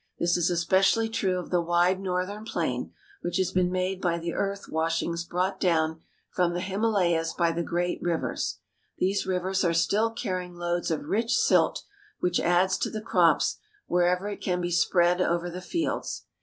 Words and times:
This 0.17 0.35
is 0.35 0.49
especially 0.49 1.09
true 1.09 1.37
of 1.37 1.51
the 1.51 1.61
wide 1.61 1.99
northern 1.99 2.43
plain, 2.43 2.91
which 3.21 3.37
has 3.37 3.51
been 3.51 3.71
made 3.71 4.01
by 4.01 4.17
the 4.17 4.33
earth 4.33 4.65
washings 4.67 5.23
brought 5.23 5.59
down 5.59 6.01
from 6.31 6.55
the 6.55 6.59
Himalayas 6.61 7.33
by 7.35 7.51
the 7.51 7.61
great 7.61 8.01
rivers. 8.01 8.57
These 8.97 9.27
rivers 9.27 9.63
are 9.63 9.75
still 9.75 10.09
carrying 10.09 10.55
loads 10.55 10.89
of 10.89 11.05
rich 11.05 11.35
silt, 11.35 11.83
which 12.19 12.39
adds 12.39 12.79
to 12.79 12.89
the 12.89 12.99
crops 13.01 13.57
wherever 13.85 14.27
it 14.27 14.41
can 14.41 14.59
be 14.59 14.71
spread 14.71 15.21
over 15.21 15.51
the 15.51 15.61
fields. 15.61 16.23